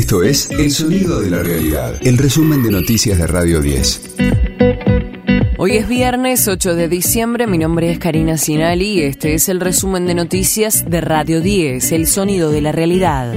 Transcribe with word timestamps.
Esto 0.00 0.22
es 0.22 0.50
El 0.50 0.70
Sonido 0.70 1.20
de 1.20 1.28
la 1.28 1.42
Realidad, 1.42 1.94
el 2.00 2.16
resumen 2.16 2.62
de 2.62 2.70
noticias 2.70 3.18
de 3.18 3.26
Radio 3.26 3.60
10. 3.60 4.14
Hoy 5.58 5.76
es 5.76 5.88
viernes 5.88 6.48
8 6.48 6.74
de 6.74 6.88
diciembre, 6.88 7.46
mi 7.46 7.58
nombre 7.58 7.92
es 7.92 7.98
Karina 7.98 8.38
Sinali 8.38 8.92
y 8.92 9.02
este 9.02 9.34
es 9.34 9.50
el 9.50 9.60
resumen 9.60 10.06
de 10.06 10.14
noticias 10.14 10.88
de 10.88 11.02
Radio 11.02 11.42
10, 11.42 11.92
El 11.92 12.06
Sonido 12.06 12.50
de 12.50 12.62
la 12.62 12.72
Realidad. 12.72 13.34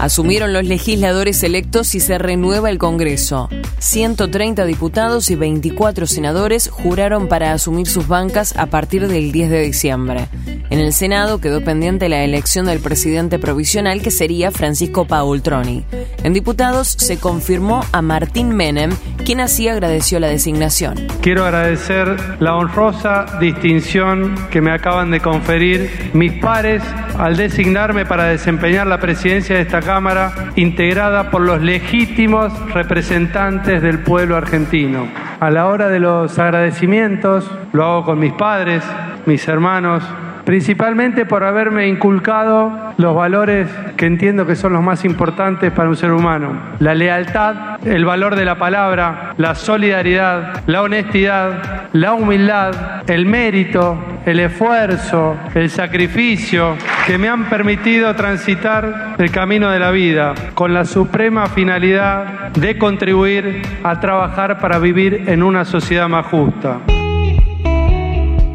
Asumieron 0.00 0.52
los 0.52 0.64
legisladores 0.64 1.44
electos 1.44 1.94
y 1.94 2.00
se 2.00 2.18
renueva 2.18 2.68
el 2.68 2.78
Congreso. 2.78 3.48
130 3.78 4.64
diputados 4.64 5.30
y 5.30 5.36
24 5.36 6.08
senadores 6.08 6.68
juraron 6.68 7.28
para 7.28 7.52
asumir 7.52 7.86
sus 7.86 8.08
bancas 8.08 8.56
a 8.56 8.66
partir 8.66 9.06
del 9.06 9.30
10 9.30 9.48
de 9.48 9.60
diciembre. 9.62 10.28
En 10.74 10.80
el 10.80 10.92
Senado 10.92 11.40
quedó 11.40 11.60
pendiente 11.60 12.08
la 12.08 12.24
elección 12.24 12.66
del 12.66 12.80
presidente 12.80 13.38
provisional 13.38 14.02
que 14.02 14.10
sería 14.10 14.50
Francisco 14.50 15.04
Paul-Troni. 15.04 15.84
En 16.24 16.32
diputados 16.32 16.88
se 16.88 17.20
confirmó 17.20 17.84
a 17.92 18.02
Martín 18.02 18.56
Menem, 18.56 18.90
quien 19.24 19.38
así 19.38 19.68
agradeció 19.68 20.18
la 20.18 20.26
designación. 20.26 20.96
Quiero 21.22 21.44
agradecer 21.44 22.16
la 22.40 22.56
honrosa 22.56 23.38
distinción 23.38 24.34
que 24.50 24.60
me 24.60 24.72
acaban 24.72 25.12
de 25.12 25.20
conferir 25.20 26.10
mis 26.12 26.32
pares 26.42 26.82
al 27.18 27.36
designarme 27.36 28.04
para 28.04 28.24
desempeñar 28.24 28.88
la 28.88 28.98
presidencia 28.98 29.54
de 29.54 29.62
esta 29.62 29.80
Cámara 29.80 30.50
integrada 30.56 31.30
por 31.30 31.42
los 31.42 31.62
legítimos 31.62 32.52
representantes 32.72 33.80
del 33.80 34.00
pueblo 34.00 34.36
argentino. 34.36 35.06
A 35.38 35.50
la 35.52 35.68
hora 35.68 35.88
de 35.88 36.00
los 36.00 36.36
agradecimientos, 36.36 37.48
lo 37.72 37.84
hago 37.84 38.04
con 38.06 38.18
mis 38.18 38.32
padres, 38.32 38.82
mis 39.24 39.46
hermanos, 39.46 40.02
principalmente 40.44 41.26
por 41.26 41.44
haberme 41.44 41.88
inculcado 41.88 42.92
los 42.96 43.14
valores 43.14 43.68
que 43.96 44.06
entiendo 44.06 44.46
que 44.46 44.56
son 44.56 44.72
los 44.72 44.82
más 44.82 45.04
importantes 45.04 45.72
para 45.72 45.88
un 45.88 45.96
ser 45.96 46.12
humano. 46.12 46.76
La 46.78 46.94
lealtad, 46.94 47.86
el 47.86 48.04
valor 48.04 48.36
de 48.36 48.44
la 48.44 48.56
palabra, 48.56 49.34
la 49.36 49.54
solidaridad, 49.54 50.62
la 50.66 50.82
honestidad, 50.82 51.88
la 51.92 52.12
humildad, 52.14 53.08
el 53.08 53.26
mérito, 53.26 53.98
el 54.26 54.40
esfuerzo, 54.40 55.36
el 55.54 55.70
sacrificio 55.70 56.76
que 57.06 57.18
me 57.18 57.28
han 57.28 57.44
permitido 57.44 58.14
transitar 58.14 59.14
el 59.18 59.30
camino 59.30 59.70
de 59.70 59.78
la 59.78 59.90
vida 59.90 60.34
con 60.54 60.72
la 60.72 60.84
suprema 60.84 61.46
finalidad 61.46 62.50
de 62.52 62.78
contribuir 62.78 63.62
a 63.82 64.00
trabajar 64.00 64.58
para 64.58 64.78
vivir 64.78 65.24
en 65.26 65.42
una 65.42 65.64
sociedad 65.64 66.08
más 66.08 66.26
justa. 66.26 66.80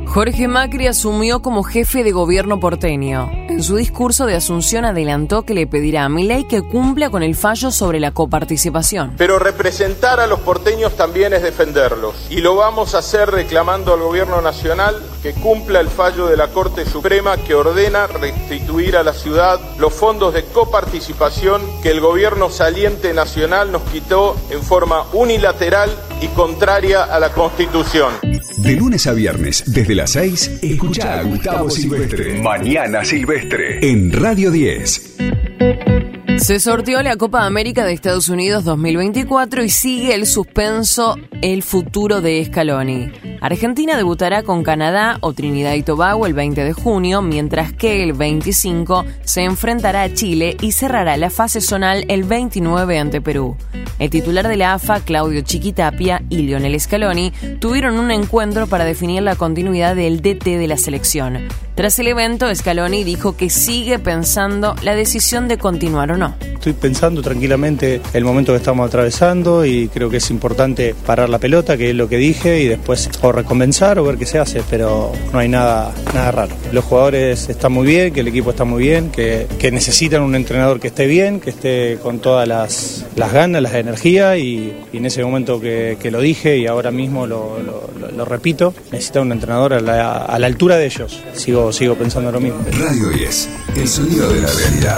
Jorge 0.09 0.47
Macri 0.47 0.87
asumió 0.87 1.43
como 1.43 1.61
jefe 1.61 2.03
de 2.03 2.11
gobierno 2.11 2.59
porteño. 2.59 3.29
En 3.47 3.61
su 3.61 3.75
discurso 3.75 4.25
de 4.25 4.35
asunción 4.35 4.83
adelantó 4.83 5.43
que 5.43 5.53
le 5.53 5.67
pedirá 5.67 6.05
a 6.05 6.09
Milei 6.09 6.47
que 6.47 6.63
cumpla 6.63 7.11
con 7.11 7.21
el 7.21 7.35
fallo 7.35 7.69
sobre 7.69 7.99
la 7.99 8.09
coparticipación. 8.09 9.13
Pero 9.19 9.37
representar 9.37 10.19
a 10.19 10.25
los 10.25 10.39
porteños 10.39 10.95
también 10.97 11.33
es 11.33 11.43
defenderlos. 11.43 12.15
Y 12.31 12.41
lo 12.41 12.55
vamos 12.55 12.95
a 12.95 12.99
hacer 12.99 13.29
reclamando 13.29 13.93
al 13.93 13.99
gobierno 13.99 14.41
nacional 14.41 14.99
que 15.21 15.33
cumpla 15.33 15.79
el 15.79 15.89
fallo 15.89 16.25
de 16.25 16.37
la 16.37 16.47
Corte 16.47 16.87
Suprema 16.87 17.37
que 17.37 17.53
ordena 17.53 18.07
restituir 18.07 18.97
a 18.97 19.03
la 19.03 19.13
ciudad 19.13 19.59
los 19.77 19.93
fondos 19.93 20.33
de 20.33 20.43
coparticipación 20.45 21.61
que 21.83 21.91
el 21.91 22.01
gobierno 22.01 22.49
saliente 22.49 23.13
nacional 23.13 23.71
nos 23.71 23.83
quitó 23.83 24.35
en 24.49 24.63
forma 24.63 25.03
unilateral 25.13 25.95
y 26.19 26.29
contraria 26.29 27.03
a 27.03 27.19
la 27.19 27.29
Constitución. 27.31 28.28
De 28.61 28.75
lunes 28.75 29.07
a 29.07 29.13
viernes, 29.13 29.63
desde 29.67 29.95
las 29.95 30.11
6, 30.11 30.59
escucha 30.61 31.19
a 31.19 31.23
Gustavo 31.23 31.69
Silvestre. 31.69 32.41
Mañana 32.41 33.03
Silvestre. 33.05 33.79
En 33.81 34.11
Radio 34.11 34.51
10. 34.51 35.98
Se 36.39 36.59
sorteó 36.61 37.03
la 37.03 37.17
Copa 37.17 37.45
América 37.45 37.85
de 37.85 37.91
Estados 37.91 38.29
Unidos 38.29 38.63
2024 38.63 39.61
y 39.63 39.69
sigue 39.69 40.15
el 40.15 40.25
suspenso 40.25 41.15
El 41.41 41.63
futuro 41.63 42.21
de 42.21 42.43
Scaloni. 42.45 43.11
Argentina 43.41 43.97
debutará 43.97 44.41
con 44.43 44.63
Canadá 44.63 45.17
o 45.19 45.33
Trinidad 45.33 45.73
y 45.73 45.83
Tobago 45.83 46.25
el 46.25 46.33
20 46.33 46.63
de 46.63 46.73
junio, 46.73 47.21
mientras 47.21 47.73
que 47.73 48.03
el 48.03 48.13
25 48.13 49.05
se 49.23 49.43
enfrentará 49.43 50.03
a 50.03 50.13
Chile 50.13 50.55
y 50.61 50.71
cerrará 50.71 51.17
la 51.17 51.29
fase 51.29 51.59
zonal 51.59 52.05
el 52.07 52.23
29 52.23 52.97
ante 52.97 53.21
Perú. 53.21 53.57
El 53.99 54.09
titular 54.09 54.47
de 54.47 54.55
la 54.55 54.73
AFA, 54.73 55.01
Claudio 55.01 55.41
Chiquitapia, 55.41 56.23
y 56.29 56.37
Lionel 56.37 56.79
Scaloni 56.79 57.31
tuvieron 57.59 57.99
un 57.99 58.11
encuentro 58.11 58.65
para 58.65 58.85
definir 58.85 59.23
la 59.23 59.35
continuidad 59.35 59.95
del 59.95 60.21
DT 60.21 60.57
de 60.57 60.67
la 60.67 60.77
selección. 60.77 61.49
Tras 61.79 61.97
el 61.97 62.07
evento, 62.07 62.53
Scaloni 62.53 63.05
dijo 63.05 63.37
que 63.37 63.49
sigue 63.49 63.99
pensando 63.99 64.75
la 64.83 64.95
decisión 64.95 65.47
de 65.47 65.57
continuar 65.57 66.11
o 66.11 66.17
no. 66.17 66.35
Estoy 66.41 66.73
pensando 66.73 67.21
tranquilamente 67.21 68.01
el 68.11 68.25
momento 68.25 68.51
que 68.51 68.57
estamos 68.57 68.85
atravesando 68.85 69.65
y 69.65 69.87
creo 69.87 70.09
que 70.09 70.17
es 70.17 70.29
importante 70.29 70.93
parar 71.05 71.29
la 71.29 71.39
pelota, 71.39 71.77
que 71.77 71.91
es 71.91 71.95
lo 71.95 72.09
que 72.09 72.17
dije, 72.17 72.59
y 72.59 72.67
después 72.67 73.09
o 73.21 73.31
recomenzar 73.31 73.97
o 73.97 74.03
ver 74.03 74.17
qué 74.17 74.25
se 74.25 74.39
hace, 74.39 74.61
pero 74.69 75.13
no 75.31 75.39
hay 75.39 75.47
nada, 75.47 75.93
nada 76.13 76.31
raro. 76.31 76.55
Los 76.73 76.83
jugadores 76.83 77.47
están 77.47 77.71
muy 77.71 77.87
bien, 77.87 78.11
que 78.11 78.19
el 78.19 78.27
equipo 78.27 78.49
está 78.49 78.65
muy 78.65 78.83
bien, 78.83 79.09
que, 79.09 79.47
necesitan 79.71 80.21
un 80.21 80.35
entrenador 80.35 80.81
que 80.81 80.87
esté 80.87 81.07
bien, 81.07 81.39
que 81.39 81.51
esté 81.51 81.97
con 82.03 82.19
todas 82.19 82.45
las, 82.45 83.05
ganas, 83.15 83.61
las 83.61 83.75
energías, 83.75 84.37
y, 84.37 84.73
en 84.91 85.05
ese 85.05 85.23
momento 85.23 85.61
que, 85.61 85.97
lo 86.11 86.19
dije 86.19 86.57
y 86.57 86.67
ahora 86.67 86.91
mismo 86.91 87.25
lo, 87.25 87.88
repito, 88.25 88.73
necesitan 88.91 89.23
un 89.23 89.31
entrenador 89.31 89.73
a 89.73 89.79
la, 89.79 90.17
a 90.17 90.39
la 90.39 90.47
altura 90.47 90.77
de 90.77 90.85
ellos. 90.85 91.21
Sigo 91.33 91.71
sigo 91.71 91.95
pensando 91.95 92.31
lo 92.31 92.39
mismo. 92.39 92.59
Radio 92.79 93.09
10, 93.09 93.49
el 93.75 93.87
sonido 93.87 94.29
de 94.29 94.41
la 94.41 94.47
realidad. 94.47 94.97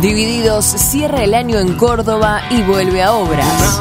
Divididos 0.00 0.64
cierra 0.64 1.24
el 1.24 1.34
año 1.34 1.58
en 1.58 1.74
Córdoba 1.74 2.42
y 2.50 2.62
vuelve 2.62 3.02
a 3.02 3.12
obras. 3.12 3.80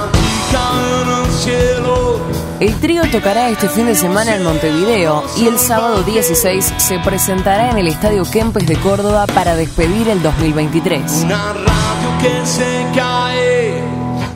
El 2.60 2.74
trío 2.80 3.04
tocará 3.12 3.50
este 3.50 3.70
fin 3.70 3.86
de 3.86 3.94
semana 3.94 4.36
en 4.36 4.44
Montevideo 4.44 5.24
y 5.38 5.46
el 5.46 5.60
sábado 5.60 6.02
16 6.02 6.74
se 6.78 7.00
presentará 7.00 7.70
en 7.70 7.78
el 7.78 7.88
Estadio 7.88 8.24
Kempes 8.26 8.66
de 8.66 8.76
Córdoba 8.78 9.28
para 9.28 9.56
despedir 9.56 10.10
el 10.10 10.24
2023. 10.24 11.24
Una 11.24 11.54
radio 11.54 12.18
que 12.20 12.46
se 12.48 12.86
cae 12.96 13.84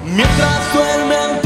mientras 0.05 0.73
duerme 0.73 1.41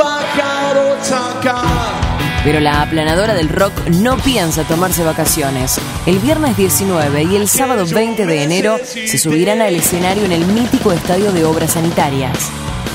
pero 2.44 2.60
la 2.60 2.82
aplanadora 2.82 3.34
del 3.34 3.50
rock 3.50 3.74
no 3.90 4.18
piensa 4.18 4.64
tomarse 4.64 5.04
vacaciones. 5.04 5.80
El 6.06 6.20
viernes 6.20 6.58
19 6.58 7.24
y 7.24 7.36
el 7.36 7.48
sábado 7.48 7.86
20 7.86 8.26
de 8.26 8.44
enero 8.44 8.78
se 8.84 9.18
subirán 9.18 9.62
al 9.62 9.76
escenario 9.76 10.26
en 10.26 10.32
el 10.32 10.46
mítico 10.46 10.92
Estadio 10.92 11.32
de 11.32 11.44
Obras 11.44 11.74
Sanitarias. 11.74 12.50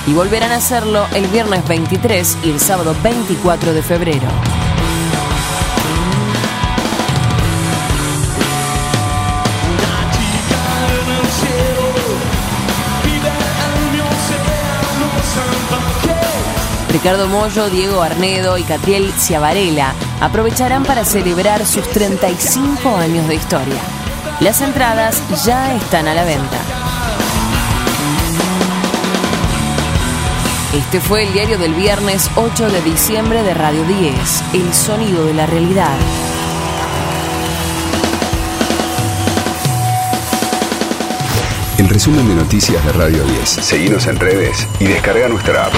Y 0.06 0.12
volverán 0.12 0.52
a 0.52 0.56
hacerlo 0.56 1.06
el 1.14 1.26
viernes 1.28 1.66
23 1.68 2.38
y 2.44 2.50
el 2.50 2.60
sábado 2.60 2.96
24 3.02 3.72
de 3.72 3.82
febrero. 3.82 4.69
Ricardo 16.92 17.28
Mollo, 17.28 17.70
Diego 17.70 18.02
Arnedo 18.02 18.58
y 18.58 18.64
Catriel 18.64 19.12
Ciavarela 19.12 19.94
aprovecharán 20.20 20.82
para 20.84 21.04
celebrar 21.04 21.64
sus 21.64 21.88
35 21.88 22.96
años 22.96 23.28
de 23.28 23.36
historia. 23.36 23.80
Las 24.40 24.60
entradas 24.60 25.22
ya 25.44 25.74
están 25.76 26.08
a 26.08 26.14
la 26.14 26.24
venta. 26.24 26.58
Este 30.74 31.00
fue 31.00 31.24
el 31.24 31.32
diario 31.32 31.58
del 31.58 31.74
viernes 31.74 32.28
8 32.34 32.70
de 32.70 32.82
diciembre 32.82 33.42
de 33.44 33.54
Radio 33.54 33.84
10, 33.84 34.44
El 34.54 34.74
Sonido 34.74 35.24
de 35.26 35.34
la 35.34 35.46
Realidad. 35.46 35.96
El 41.78 41.88
resumen 41.88 42.28
de 42.28 42.34
noticias 42.34 42.84
de 42.84 42.92
Radio 42.92 43.24
10. 43.24 43.48
Seguimos 43.48 44.06
en 44.06 44.18
redes 44.18 44.68
y 44.80 44.84
descarga 44.84 45.28
nuestra 45.28 45.66
app. 45.66 45.72